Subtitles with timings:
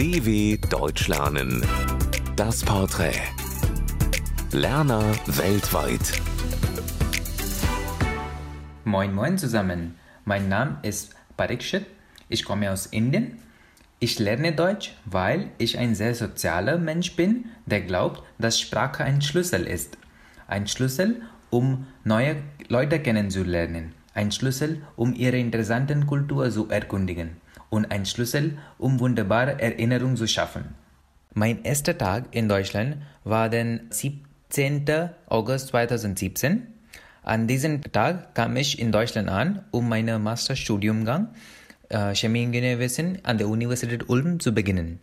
[0.00, 1.62] DW Deutsch lernen.
[2.34, 3.20] Das Porträt.
[4.50, 6.22] Lerner weltweit.
[8.86, 9.96] Moin Moin zusammen.
[10.24, 11.84] Mein Name ist Parikshit.
[12.30, 13.42] Ich komme aus Indien.
[13.98, 19.20] Ich lerne Deutsch, weil ich ein sehr sozialer Mensch bin, der glaubt, dass Sprache ein
[19.20, 19.98] Schlüssel ist.
[20.46, 22.36] Ein Schlüssel, um neue
[22.68, 23.92] Leute kennenzulernen.
[24.14, 27.36] Ein Schlüssel, um ihre interessanten Kultur zu erkundigen.
[27.70, 30.74] Und ein Schlüssel, um wunderbare Erinnerungen zu schaffen.
[31.32, 35.10] Mein erster Tag in Deutschland war der 17.
[35.26, 36.66] August 2017.
[37.22, 41.28] An diesem Tag kam ich in Deutschland an, um meinen Masterstudiumgang
[41.88, 45.00] äh, Chemieingenieurwesen an der Universität Ulm zu beginnen.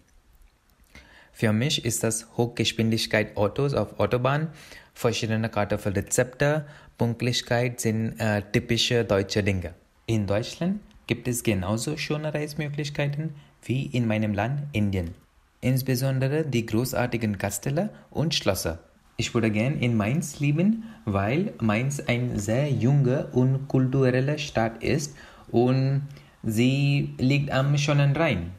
[1.32, 4.50] Für mich ist das Hochgeschwindigkeit Autos auf Autobahn,
[4.96, 6.66] verschiedene Kartoffelrezepte,
[6.98, 9.76] Punktlichkeit sind äh, typische deutsche Dinge.
[10.08, 15.16] In Deutschland gibt es genauso schöne Reismöglichkeiten wie in meinem Land Indien.
[15.62, 18.80] Insbesondere die großartigen Kastelle und Schlösser.
[19.16, 25.16] Ich würde gern in Mainz leben, weil Mainz eine sehr junge und kulturelle Stadt ist
[25.50, 26.04] und
[26.44, 28.52] sie liegt am schönen Rhein.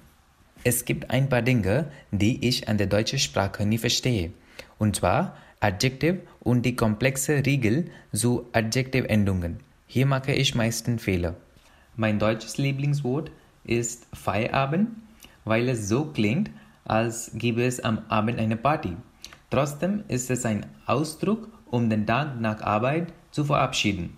[0.65, 4.33] Es gibt ein paar Dinge, die ich an der deutschen Sprache nie verstehe.
[4.78, 9.59] Und zwar Adjektiv und die komplexe Regel zu Adjektivendungen.
[9.87, 11.34] Hier mache ich meistens Fehler.
[12.00, 13.32] Mein deutsches Lieblingswort
[13.64, 14.91] ist Feierabend,
[15.44, 16.48] weil es so klingt,
[16.84, 18.96] als gäbe es am Abend eine Party.
[19.50, 24.16] Trotzdem ist es ein Ausdruck, um den Tag nach Arbeit zu verabschieden.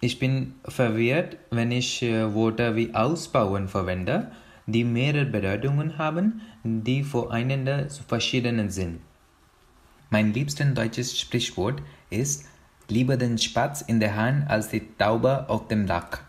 [0.00, 4.32] Ich bin verwirrt, wenn ich äh, Worte wie ausbauen verwende,
[4.66, 8.98] die mehrere Bedeutungen haben, die voreinander zu verschiedenen sind.
[10.10, 12.46] Mein liebstes deutsches Sprichwort ist
[12.88, 16.22] lieber den Spatz in der Hand als die Taube auf dem Dach.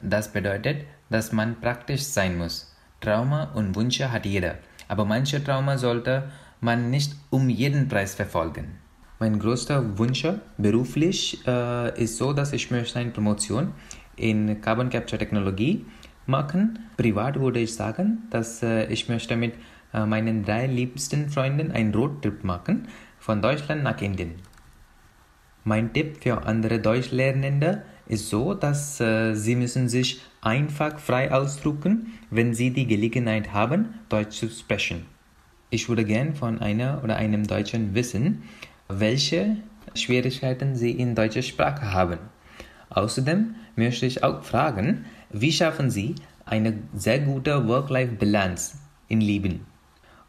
[0.00, 2.74] Das bedeutet, dass man praktisch sein muss.
[3.00, 4.56] Trauma und Wünsche hat jeder,
[4.88, 6.24] aber manche Trauma sollte
[6.60, 8.78] man nicht um jeden Preis verfolgen.
[9.18, 10.26] Mein größter Wunsch
[10.58, 13.72] beruflich äh, ist so, dass ich möchte eine Promotion
[14.16, 15.86] in Carbon Capture Technologie
[16.26, 16.78] machen.
[16.96, 19.54] Privat würde ich sagen, dass äh, ich möchte mit
[19.94, 24.34] äh, meinen drei liebsten Freunden einen Roadtrip machen von Deutschland nach Indien.
[25.64, 32.12] Mein Tipp für andere Deutschlernende ist so, dass äh, sie müssen sich einfach frei ausdrücken,
[32.30, 35.06] wenn sie die Gelegenheit haben, Deutsch zu sprechen.
[35.70, 38.44] Ich würde gern von einer oder einem Deutschen wissen,
[38.88, 39.56] welche
[39.94, 42.18] Schwierigkeiten sie in deutscher Sprache haben.
[42.90, 48.76] Außerdem möchte ich auch fragen, wie schaffen Sie eine sehr gute Work-Life-Balance
[49.08, 49.66] im Leben?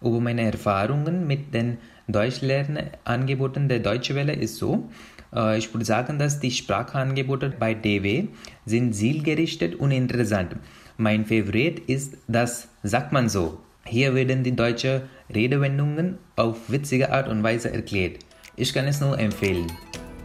[0.02, 1.78] Über meine Erfahrungen mit den
[2.08, 4.90] Deutschlernangeboten der Deutsche Welle ist so,
[5.36, 8.28] äh, ich würde sagen, dass die Sprachangebote bei DW
[8.66, 10.56] sind zielgerichtet und interessant.
[10.98, 13.60] Mein Favorit ist das Sagt man so.
[13.86, 15.02] Hier werden die deutschen
[15.34, 18.20] Redewendungen auf witzige Art und Weise erklärt.
[18.56, 19.68] Ich kann es nur empfehlen.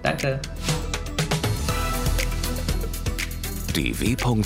[0.03, 0.41] Danke.
[3.75, 4.39] dw.com/das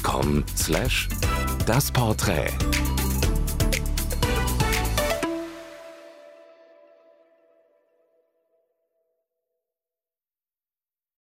[1.92, 2.52] Porträt